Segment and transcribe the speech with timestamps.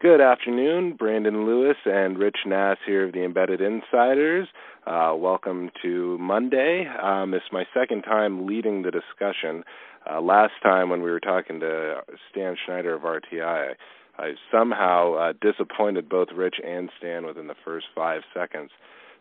[0.00, 4.48] Good afternoon, Brandon Lewis and Rich Nass here of the Embedded Insiders.
[4.86, 6.86] Uh, welcome to Monday.
[7.02, 9.62] Um, this is my second time leading the discussion.
[10.10, 12.00] Uh, last time when we were talking to
[12.30, 13.74] Stan Schneider of RTI,
[14.16, 18.70] I somehow uh, disappointed both Rich and Stan within the first five seconds.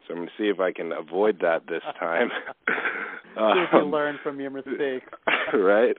[0.07, 2.29] So I'm going to see if I can avoid that this time.
[2.67, 2.73] see
[3.35, 5.11] if you um, learn from your mistakes.
[5.53, 5.97] right.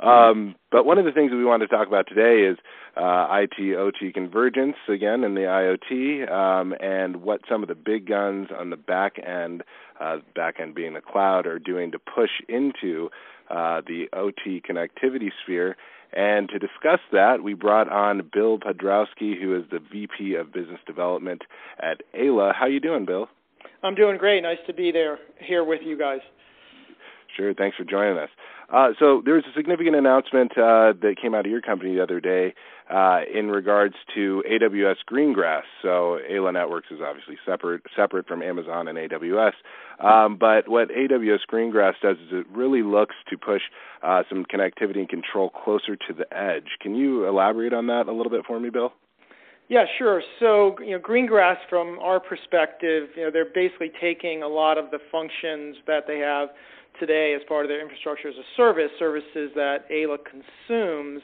[0.00, 2.58] Um, but one of the things that we want to talk about today is
[2.96, 8.08] uh, IT OT convergence again in the IoT, um, and what some of the big
[8.08, 9.62] guns on the back end,
[10.00, 13.08] uh, back end being the cloud, are doing to push into
[13.50, 15.76] uh, the OT connectivity sphere.
[16.12, 20.78] And to discuss that, we brought on Bill Podrowski, who is the VP of Business
[20.86, 21.42] Development
[21.80, 22.54] at Ayla.
[22.54, 23.28] How you doing, Bill?
[23.82, 24.42] I'm doing great.
[24.42, 26.20] Nice to be there here with you guys.
[27.36, 27.52] Sure.
[27.54, 28.28] Thanks for joining us.
[28.72, 32.02] Uh, so there was a significant announcement uh, that came out of your company the
[32.02, 32.54] other day
[32.90, 35.62] uh, in regards to AWS Greengrass.
[35.82, 39.52] So Ayla Networks is obviously separate separate from Amazon and AWS.
[40.00, 43.62] Um, but what AWS Greengrass does is it really looks to push
[44.02, 46.78] uh, some connectivity and control closer to the edge.
[46.80, 48.92] Can you elaborate on that a little bit for me, Bill?
[49.68, 50.22] Yeah, sure.
[50.40, 54.90] So, you know, Greengrass, from our perspective, you know, they're basically taking a lot of
[54.90, 56.50] the functions that they have
[56.98, 61.22] today as part of their infrastructure as a service, services that Ayla consumes,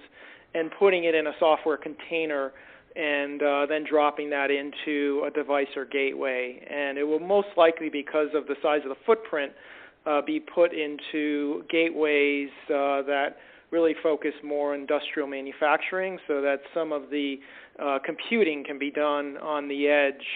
[0.54, 2.52] and putting it in a software container
[2.96, 6.60] and uh, then dropping that into a device or gateway.
[6.68, 9.52] And it will most likely, because of the size of the footprint,
[10.06, 13.36] uh, be put into gateways uh, that
[13.70, 17.36] really focus more on industrial manufacturing so that some of the
[17.78, 20.26] uh, computing can be done on the edge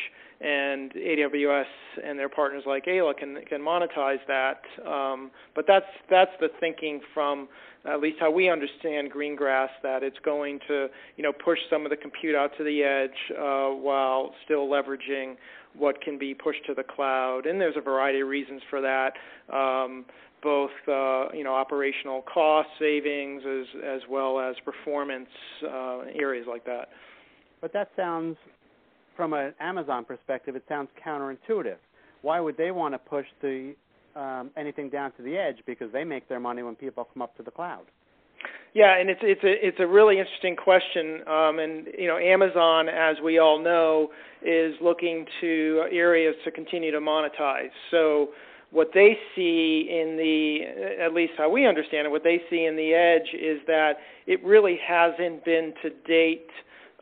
[0.45, 1.65] and AWS
[2.05, 4.61] and their partners like Ayla can can monetize that.
[4.87, 7.49] Um, but that's that's the thinking from
[7.87, 11.91] at least how we understand Greengrass that it's going to you know push some of
[11.91, 15.37] the compute out to the edge uh, while still leveraging
[15.77, 17.47] what can be pushed to the cloud.
[17.47, 19.15] And there's a variety of reasons for that.
[19.53, 20.05] Um,
[20.43, 25.31] both uh, you know operational cost savings as as well as performance
[25.67, 26.89] uh, areas like that.
[27.63, 28.37] But that sounds
[29.17, 31.77] from an Amazon perspective, it sounds counterintuitive.
[32.23, 33.75] Why would they want to push the
[34.17, 35.57] um, anything down to the edge?
[35.67, 37.85] Because they make their money when people come up to the cloud.
[38.75, 41.21] Yeah, and it's it's a it's a really interesting question.
[41.29, 44.09] Um, and you know, Amazon, as we all know,
[44.43, 47.71] is looking to areas to continue to monetize.
[47.93, 48.31] So
[48.73, 52.75] what they see in the at least how we understand it, what they see in
[52.75, 53.93] the edge is that
[54.27, 56.51] it really hasn't been to date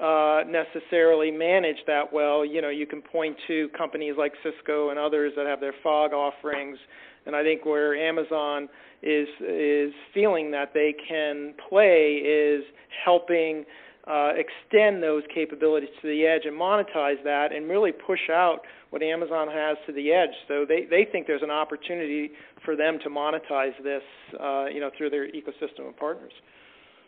[0.02, 2.44] uh, necessarily manage that well.
[2.44, 6.12] You know, you can point to companies like Cisco and others that have their fog
[6.12, 6.76] offerings,
[7.24, 8.68] and I think where Amazon
[9.02, 12.64] is is feeling that they can play is
[13.04, 13.64] helping
[14.08, 19.04] uh, extend those capabilities to the edge and monetize that, and really push out what
[19.04, 20.34] Amazon has to the edge.
[20.48, 22.32] So they they think there's an opportunity
[22.64, 24.02] for them to monetize this,
[24.40, 26.32] uh, you know, through their ecosystem of partners.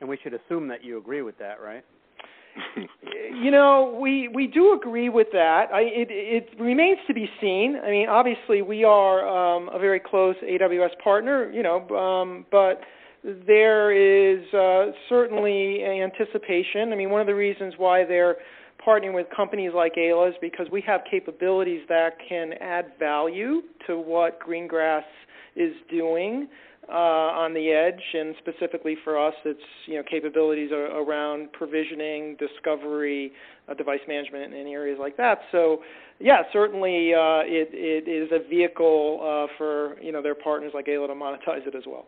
[0.01, 1.85] And we should assume that you agree with that, right?
[3.43, 5.67] You know, we we do agree with that.
[5.73, 7.77] I, it it remains to be seen.
[7.83, 11.51] I mean, obviously, we are um, a very close AWS partner.
[11.51, 12.81] You know, um, but
[13.25, 16.93] there is uh, certainly anticipation.
[16.93, 18.37] I mean, one of the reasons why they're
[18.87, 23.99] partnering with companies like Ayla is because we have capabilities that can add value to
[23.99, 25.05] what Greengrass
[25.57, 26.49] is doing
[26.89, 33.33] uh, on the edge, and specifically for us, it's you know capabilities around provisioning, discovery,
[33.69, 35.39] uh, device management, and areas like that.
[35.53, 35.79] So,
[36.21, 40.87] yeah, certainly uh, it it is a vehicle uh, for you know their partners like
[40.87, 42.07] Ayla to monetize it as well.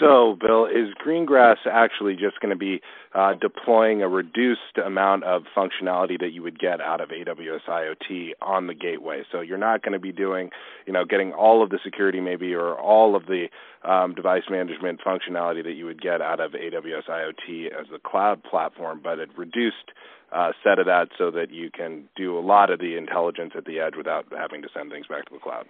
[0.00, 2.80] So, Bill, is Greengrass actually just going to be
[3.14, 8.30] uh, deploying a reduced amount of functionality that you would get out of AWS IoT
[8.42, 9.22] on the gateway?
[9.30, 10.50] So you're not going to be doing,
[10.86, 13.46] you know, getting all of the security maybe or all of the
[13.84, 18.42] um, device management functionality that you would get out of AWS IoT as a cloud
[18.42, 19.92] platform, but a reduced
[20.32, 23.64] uh, set of that so that you can do a lot of the intelligence at
[23.64, 25.66] the edge without having to send things back to the cloud.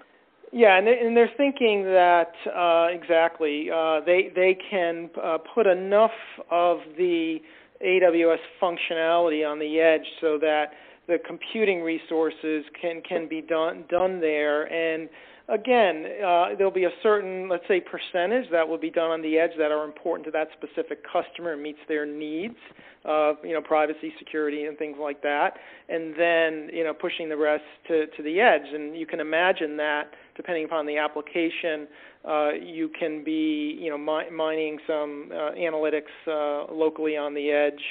[0.56, 5.66] Yeah, and, they, and they're thinking that uh, exactly uh, they they can uh, put
[5.66, 6.12] enough
[6.48, 7.38] of the
[7.84, 10.66] AWS functionality on the edge so that
[11.08, 14.72] the computing resources can can be done done there.
[14.72, 15.08] And
[15.48, 19.36] again uh, there'll be a certain let's say percentage that will be done on the
[19.36, 22.56] edge that are important to that specific customer and meets their needs
[23.04, 25.54] of you know privacy security and things like that.
[25.88, 28.72] And then you know pushing the rest to to the edge.
[28.72, 31.86] And you can imagine that depending upon the application,
[32.24, 37.50] uh, you can be, you know, mi- mining some uh, analytics uh, locally on the
[37.50, 37.82] edge,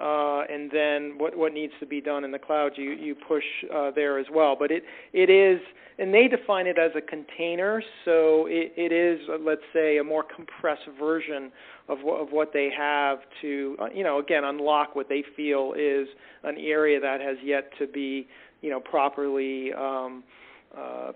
[0.00, 3.44] uh, and then what what needs to be done in the cloud, you you push
[3.74, 4.54] uh, there as well.
[4.58, 5.60] But it it is,
[5.98, 10.04] and they define it as a container, so it, it is, uh, let's say, a
[10.04, 11.50] more compressed version
[11.88, 16.06] of what of what they have to, you know, again, unlock what they feel is
[16.44, 18.28] an area that has yet to be,
[18.60, 20.22] you know, properly um,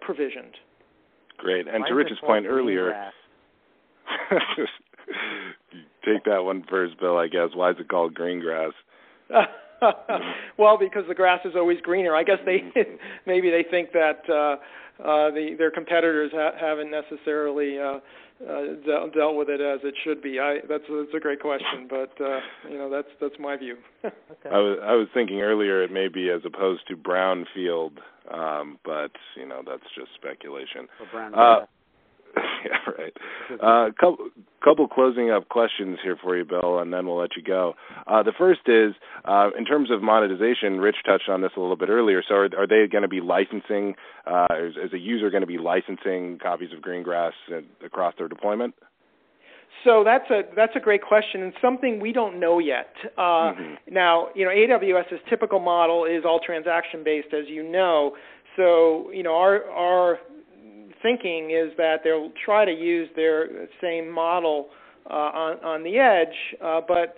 [0.00, 0.56] provisioned.
[1.38, 1.66] Great.
[1.68, 3.10] And Why to Rich's point earlier,
[6.04, 7.16] take that one first, Bill.
[7.16, 8.72] I guess why is it called green grass?
[10.58, 12.14] well, because the grass is always greener.
[12.14, 12.62] I guess they
[13.26, 14.56] maybe they think that uh,
[15.02, 17.98] uh, the, their competitors ha- haven't necessarily uh,
[18.48, 20.38] uh, de- dealt with it as it should be.
[20.40, 22.40] I, that's a, that's a great question, but uh,
[22.70, 23.76] you know that's that's my view.
[24.04, 24.50] Okay.
[24.50, 27.98] I was I was thinking earlier it may be as opposed to brownfield,
[28.32, 30.88] um, but you know that's just speculation.
[30.98, 31.68] For brown Uh, grass.
[32.64, 33.16] yeah, right.
[33.60, 34.28] Uh, couple
[34.62, 37.74] couple closing up questions here for you, Bill, and then we'll let you go.
[38.06, 38.94] Uh, the first is
[39.24, 40.80] uh, in terms of monetization.
[40.80, 42.22] Rich touched on this a little bit earlier.
[42.26, 43.94] So, are, are they going to be licensing?
[44.26, 47.32] Uh, is, is a user going to be licensing copies of Greengrass
[47.84, 48.74] across their deployment?
[49.84, 52.94] So that's a that's a great question and something we don't know yet.
[53.18, 53.78] Uh, Mhm.
[53.90, 58.16] Now, you know, AWS's typical model is all transaction based, as you know.
[58.56, 60.20] So, you know, our our
[61.02, 64.68] thinking is that they'll try to use their same model
[65.10, 67.16] uh, on on the edge, uh, but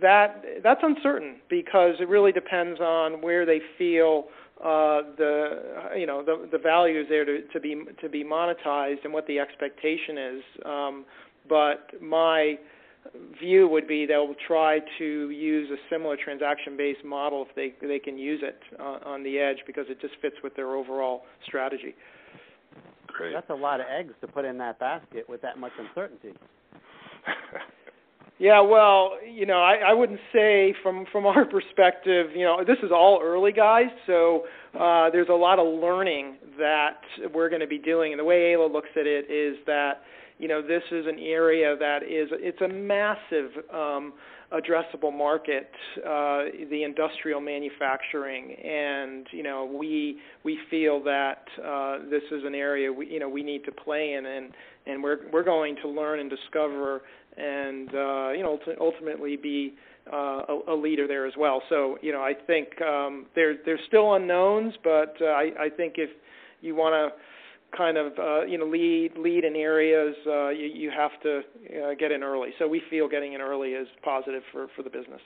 [0.00, 4.24] that that's uncertain because it really depends on where they feel
[4.60, 9.04] uh, the you know the the value is there to, to be to be monetized
[9.04, 10.42] and what the expectation is.
[10.64, 11.04] Um,
[11.48, 12.56] but my
[13.40, 18.18] view would be they'll try to use a similar transaction-based model if they they can
[18.18, 21.94] use it uh, on the edge because it just fits with their overall strategy.
[23.16, 23.32] Great.
[23.32, 26.32] That's a lot of eggs to put in that basket with that much uncertainty.
[28.40, 32.78] Yeah, well, you know, I, I wouldn't say from from our perspective, you know, this
[32.82, 33.90] is all early, guys.
[34.06, 36.89] So uh, there's a lot of learning that
[37.34, 40.02] we're going to be doing, and the way Ayla looks at it is that,
[40.38, 44.12] you know, this is an area that is it's a massive um,
[44.52, 52.22] addressable market, uh, the industrial manufacturing, and you know, we we feel that uh, this
[52.32, 54.52] is an area we you know we need to play in, and
[54.86, 57.02] and we're we're going to learn and discover
[57.36, 59.74] and uh, you know ulti- ultimately be
[60.12, 61.62] uh, a, a leader there as well.
[61.68, 65.94] So you know I think um, there there's still unknowns, but uh, I, I think
[65.96, 66.10] if
[66.60, 70.90] you want to kind of uh, you know lead lead in areas, uh, you, you
[70.90, 72.50] have to uh, get in early.
[72.58, 75.20] So we feel getting in early is positive for for the business.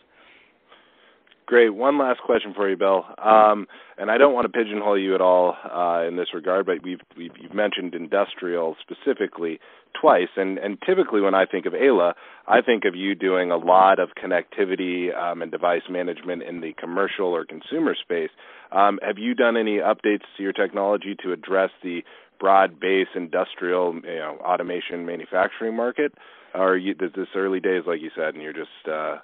[1.46, 1.74] Great.
[1.74, 3.04] One last question for you, Bill.
[3.22, 3.66] Um,
[3.98, 7.00] and I don't want to pigeonhole you at all uh, in this regard, but we've,
[7.18, 9.60] we've you've mentioned industrial specifically
[10.00, 12.14] twice, and, and typically when I think of Ayla,
[12.48, 16.72] I think of you doing a lot of connectivity um, and device management in the
[16.78, 18.30] commercial or consumer space.
[18.72, 22.02] Um, have you done any updates to your technology to address the
[22.40, 26.14] broad base industrial you know, automation manufacturing market,
[26.54, 29.18] or you, is this early days, like you said, and you're just uh,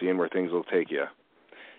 [0.00, 1.04] seeing where things will take you?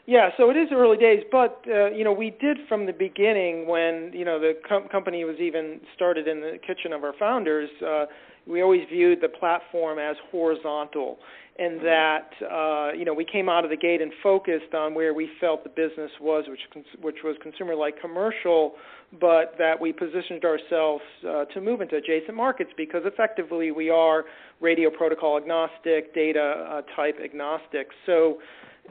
[0.08, 3.68] Yeah, so it is early days, but uh, you know we did from the beginning
[3.68, 7.70] when you know the com- company was even started in the kitchen of our founders.
[7.86, 8.06] Uh,
[8.48, 11.18] we always viewed the platform as horizontal,
[11.60, 15.14] and that uh, you know we came out of the gate and focused on where
[15.14, 18.76] we felt the business was, which cons- which was consumer like commercial,
[19.20, 24.24] but that we positioned ourselves uh, to move into adjacent markets because effectively we are
[24.62, 27.90] radio protocol agnostic, data uh, type agnostic.
[28.06, 28.38] So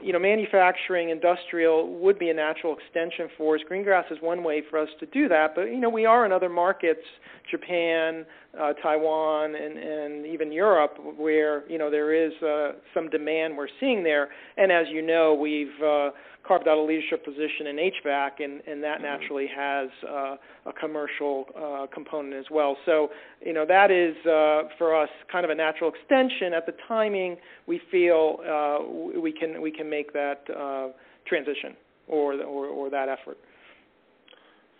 [0.01, 3.61] you know, manufacturing, industrial would be a natural extension for us.
[3.69, 6.31] Greengrass is one way for us to do that, but you know, we are in
[6.31, 7.01] other markets,
[7.49, 8.25] Japan,
[8.59, 13.67] uh, Taiwan, and, and even Europe, where you know there is uh, some demand we're
[13.79, 14.29] seeing there.
[14.57, 16.09] And as you know, we've uh,
[16.47, 20.35] carved out a leadership position in HVAC, and, and that naturally has uh,
[20.65, 22.77] a commercial uh, component as well.
[22.85, 23.09] So,
[23.45, 26.53] you know, that is uh, for us kind of a natural extension.
[26.53, 27.37] At the timing,
[27.67, 30.89] we feel uh, we can we can make that uh,
[31.27, 31.75] transition
[32.07, 33.37] or, or or that effort.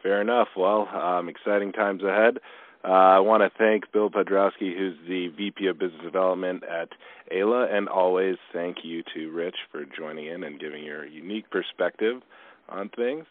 [0.03, 0.49] Fair enough.
[0.55, 2.37] Well, um, exciting times ahead.
[2.83, 6.89] Uh, I want to thank Bill Podrowski, who's the VP of Business Development at
[7.35, 12.21] Ayla, and always thank you to Rich for joining in and giving your unique perspective
[12.69, 13.25] on things.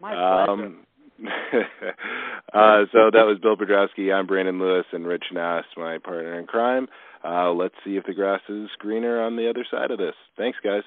[0.00, 0.50] My pleasure.
[0.50, 0.86] Um,
[1.24, 4.12] uh, so that was Bill Podrowski.
[4.12, 6.86] I'm Brandon Lewis, and Rich Nass, my partner in crime.
[7.24, 10.14] Uh, let's see if the grass is greener on the other side of this.
[10.36, 10.82] Thanks, guys.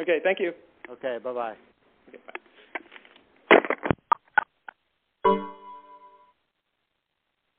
[0.00, 0.52] Okay, thank you.
[0.90, 1.50] Okay, bye bye.
[1.50, 1.73] Okay, bye.